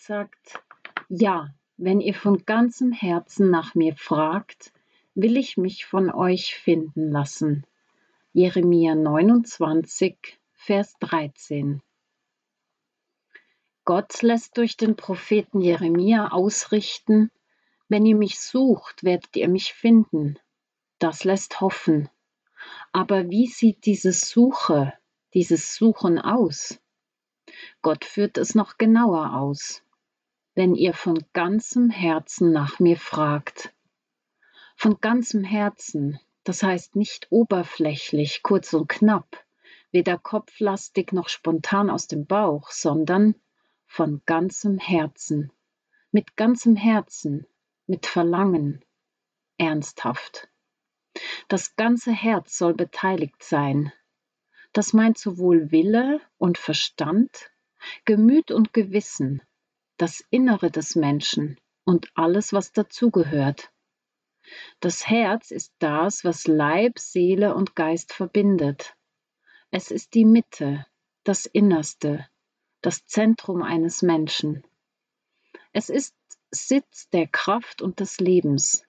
[0.00, 0.62] sagt,
[1.08, 4.72] ja, wenn ihr von ganzem Herzen nach mir fragt,
[5.14, 7.66] will ich mich von euch finden lassen.
[8.32, 11.82] Jeremia 29, Vers 13.
[13.84, 17.30] Gott lässt durch den Propheten Jeremia ausrichten,
[17.88, 20.38] wenn ihr mich sucht, werdet ihr mich finden.
[20.98, 22.08] Das lässt hoffen.
[22.92, 24.94] Aber wie sieht diese Suche,
[25.34, 26.80] dieses Suchen aus?
[27.84, 29.82] Gott führt es noch genauer aus.
[30.54, 33.74] Wenn ihr von ganzem Herzen nach mir fragt.
[34.74, 39.44] Von ganzem Herzen, das heißt nicht oberflächlich, kurz und knapp,
[39.90, 43.34] weder kopflastig noch spontan aus dem Bauch, sondern
[43.84, 45.52] von ganzem Herzen,
[46.10, 47.46] mit ganzem Herzen,
[47.86, 48.82] mit Verlangen,
[49.58, 50.48] ernsthaft.
[51.48, 53.92] Das ganze Herz soll beteiligt sein.
[54.72, 57.50] Das meint sowohl Wille und Verstand,
[58.04, 59.42] Gemüt und Gewissen,
[59.96, 63.70] das Innere des Menschen und alles, was dazugehört.
[64.80, 68.96] Das Herz ist das, was Leib, Seele und Geist verbindet.
[69.70, 70.86] Es ist die Mitte,
[71.24, 72.28] das Innerste,
[72.82, 74.64] das Zentrum eines Menschen.
[75.72, 76.14] Es ist
[76.50, 78.84] Sitz der Kraft und des Lebens.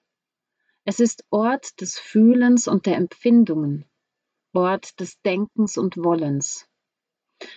[0.84, 3.86] Es ist Ort des Fühlens und der Empfindungen,
[4.52, 6.68] Ort des Denkens und Wollens.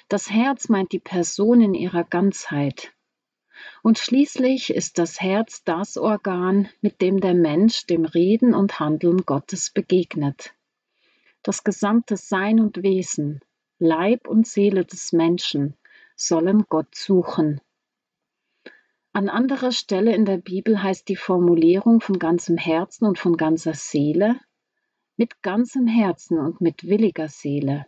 [0.07, 2.93] Das Herz meint die Person in ihrer Ganzheit.
[3.83, 9.25] Und schließlich ist das Herz das Organ, mit dem der Mensch dem Reden und Handeln
[9.25, 10.53] Gottes begegnet.
[11.43, 13.41] Das gesamte Sein und Wesen,
[13.77, 15.77] Leib und Seele des Menschen
[16.15, 17.61] sollen Gott suchen.
[19.13, 23.73] An anderer Stelle in der Bibel heißt die Formulierung von ganzem Herzen und von ganzer
[23.73, 24.39] Seele
[25.17, 27.85] mit ganzem Herzen und mit williger Seele.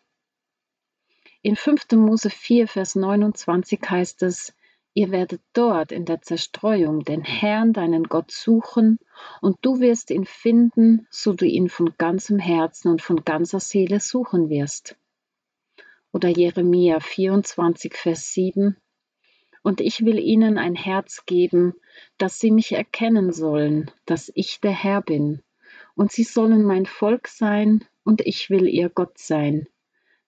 [1.41, 1.91] In 5.
[1.93, 4.53] Mose 4, Vers 29 heißt es,
[4.93, 8.99] Ihr werdet dort in der Zerstreuung den Herrn, deinen Gott, suchen,
[9.39, 13.99] und du wirst ihn finden, so du ihn von ganzem Herzen und von ganzer Seele
[13.99, 14.97] suchen wirst
[16.11, 18.75] oder Jeremia 24, Vers 7.
[19.63, 21.73] Und ich will ihnen ein Herz geben,
[22.17, 25.41] dass sie mich erkennen sollen, dass ich der Herr bin.
[25.95, 29.67] Und sie sollen mein Volk sein, und ich will ihr Gott sein,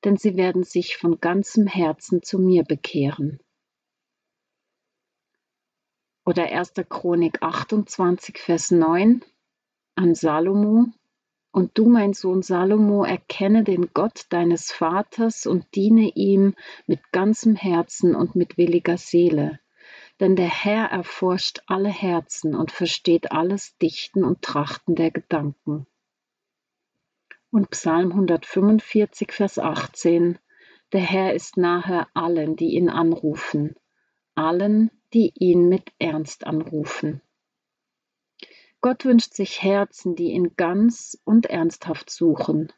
[0.03, 3.39] denn sie werden sich von ganzem Herzen zu mir bekehren.
[6.25, 6.73] Oder 1.
[6.89, 9.23] Chronik 28, Vers 9
[9.95, 10.87] an Salomo,
[11.51, 16.55] und du, mein Sohn Salomo, erkenne den Gott deines Vaters und diene ihm
[16.87, 19.59] mit ganzem Herzen und mit williger Seele.
[20.19, 25.85] Denn der Herr erforscht alle Herzen und versteht alles Dichten und Trachten der Gedanken.
[27.53, 30.39] Und Psalm 145, Vers 18.
[30.91, 33.75] Der Herr ist nahe allen, die ihn anrufen,
[34.33, 37.21] allen, die ihn mit Ernst anrufen.
[38.81, 42.73] Gott wünscht sich Herzen, die ihn ganz und ernsthaft suchen.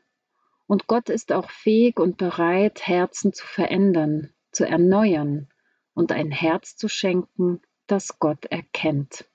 [0.68, 5.48] Und Gott ist auch fähig und bereit, Herzen zu verändern, zu erneuern
[5.94, 9.26] und ein Herz zu schenken, das Gott erkennt.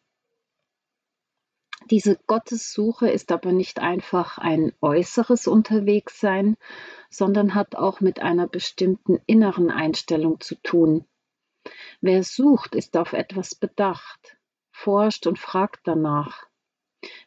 [1.91, 6.57] Diese Gottessuche ist aber nicht einfach ein äußeres Unterwegssein,
[7.11, 11.05] sondern hat auch mit einer bestimmten inneren Einstellung zu tun.
[12.01, 14.37] Wer sucht, ist auf etwas bedacht,
[14.71, 16.47] forscht und fragt danach.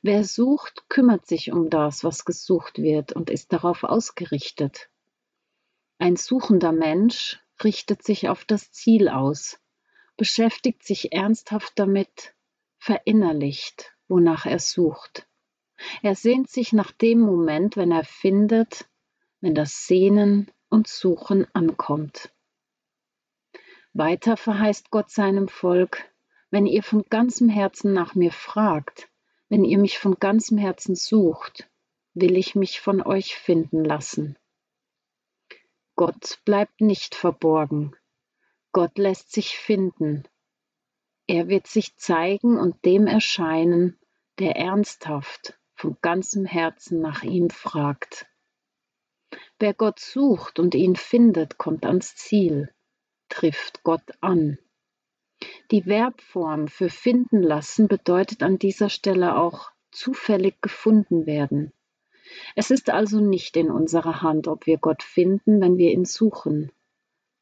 [0.01, 4.89] Wer sucht, kümmert sich um das, was gesucht wird und ist darauf ausgerichtet.
[5.97, 9.59] Ein suchender Mensch richtet sich auf das Ziel aus,
[10.15, 12.33] beschäftigt sich ernsthaft damit,
[12.77, 15.27] verinnerlicht, wonach er sucht.
[16.01, 18.87] Er sehnt sich nach dem Moment, wenn er findet,
[19.41, 22.33] wenn das Sehnen und Suchen ankommt.
[23.93, 26.09] Weiter verheißt Gott seinem Volk,
[26.49, 29.09] wenn ihr von ganzem Herzen nach mir fragt,
[29.49, 31.69] wenn ihr mich von ganzem Herzen sucht,
[32.13, 34.37] will ich mich von euch finden lassen.
[35.95, 37.95] Gott bleibt nicht verborgen.
[38.71, 40.23] Gott lässt sich finden.
[41.27, 43.97] Er wird sich zeigen und dem erscheinen,
[44.39, 48.27] der ernsthaft von ganzem Herzen nach ihm fragt.
[49.59, 52.73] Wer Gott sucht und ihn findet, kommt ans Ziel,
[53.29, 54.57] trifft Gott an.
[55.71, 61.73] Die Verbform für finden lassen bedeutet an dieser Stelle auch zufällig gefunden werden.
[62.55, 66.71] Es ist also nicht in unserer Hand, ob wir Gott finden, wenn wir ihn suchen.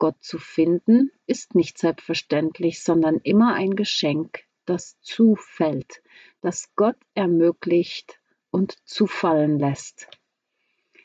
[0.01, 6.01] Gott zu finden ist nicht selbstverständlich, sondern immer ein Geschenk, das zufällt,
[6.41, 8.19] das Gott ermöglicht
[8.49, 10.07] und zufallen lässt.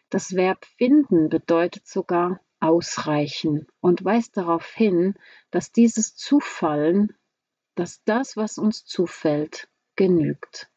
[0.09, 5.13] Das Verb finden bedeutet sogar ausreichen und weist darauf hin,
[5.51, 7.15] dass dieses Zufallen
[7.75, 10.71] dass das, was uns zufällt, genügt.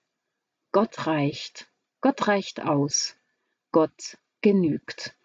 [0.74, 1.71] Gott reicht,
[2.01, 3.16] Gott reicht aus,
[3.71, 5.16] Gott genügt.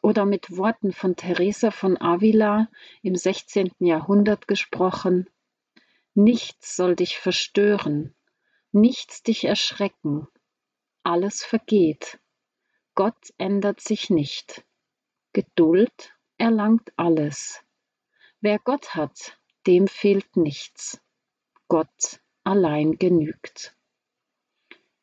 [0.00, 2.68] Oder mit Worten von Teresa von Avila
[3.02, 3.72] im 16.
[3.78, 5.28] Jahrhundert gesprochen,
[6.14, 8.14] nichts soll dich verstören,
[8.72, 10.28] nichts dich erschrecken,
[11.02, 12.18] alles vergeht,
[12.94, 14.64] Gott ändert sich nicht,
[15.32, 17.62] Geduld erlangt alles.
[18.40, 21.00] Wer Gott hat, dem fehlt nichts.
[21.68, 23.76] Gott allein genügt.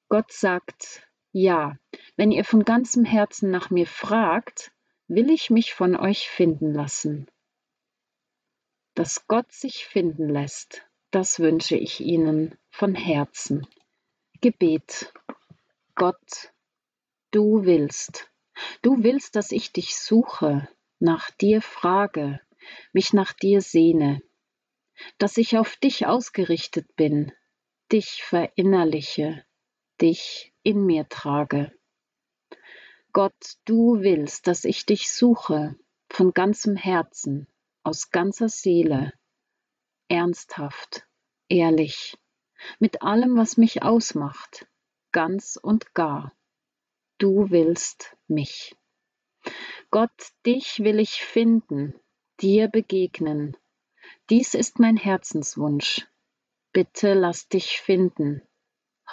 [0.10, 1.78] Gott sagt, ja,
[2.16, 4.72] wenn ihr von ganzem Herzen nach mir fragt,
[5.07, 7.28] will ich mich von euch finden lassen.
[8.96, 13.68] Dass Gott sich finden lässt, das wünsche ich Ihnen von Herzen.
[14.42, 15.13] Gebet.
[15.96, 16.54] Gott,
[17.31, 18.30] du willst,
[18.81, 20.68] du willst, dass ich dich suche,
[21.00, 22.42] nach dir frage,
[22.94, 24.22] mich nach dir sehne,
[25.18, 27.31] dass ich auf dich ausgerichtet bin,
[27.92, 29.46] dich verinnerliche,
[30.01, 31.72] dich in mir trage.
[33.16, 35.80] Gott, du willst, dass ich dich suche
[36.10, 37.48] von ganzem Herzen,
[37.82, 39.14] aus ganzer Seele,
[40.10, 41.08] ernsthaft,
[41.48, 42.18] ehrlich,
[42.78, 44.68] mit allem, was mich ausmacht,
[45.14, 46.34] ganz und gar.
[47.18, 48.76] Du willst mich.
[49.92, 51.98] Gott, dich will ich finden,
[52.42, 53.56] dir begegnen.
[54.30, 56.06] Dies ist mein Herzenswunsch.
[56.74, 58.42] Bitte lass dich finden.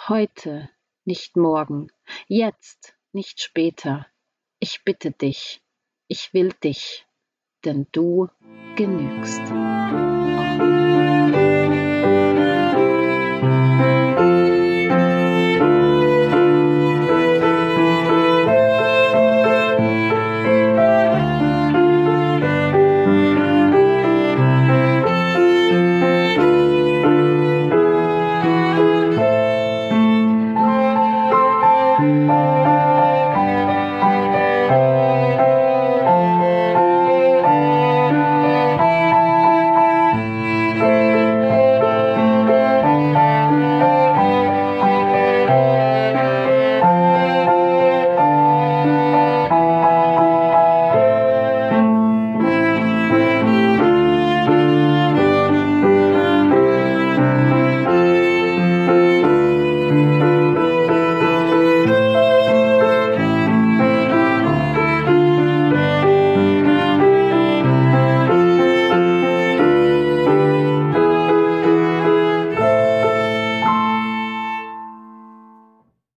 [0.09, 0.69] Heute,
[1.05, 1.89] nicht morgen,
[2.27, 4.07] jetzt, nicht später.
[4.59, 5.61] Ich bitte dich,
[6.07, 7.05] ich will dich,
[7.63, 8.29] denn du
[8.75, 9.41] genügst.